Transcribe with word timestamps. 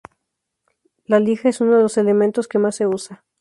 La 1.05 1.19
lija 1.19 1.47
es 1.49 1.61
uno 1.61 1.75
de 1.77 1.83
los 1.83 1.95
elementos 1.99 2.47
que 2.47 2.57
más 2.57 2.79
usa. 2.81 3.23